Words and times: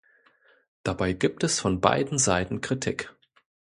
Dabei 0.81 1.13
gibt 1.13 1.43
es 1.43 1.59
von 1.59 1.79
beiden 1.79 2.17
Seiten 2.17 2.59
Kritik. 2.61 3.13